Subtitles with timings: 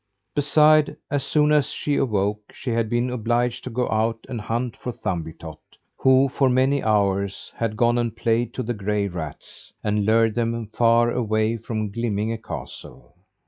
[0.33, 4.75] Beside, as soon as she awoke, she had been obliged to go out and hunt
[4.75, 5.59] for Thumbietot,
[5.97, 10.65] who, for many hours, had gone and played to the gray rats, and lured them
[10.73, 13.13] far away from Glimminge castle.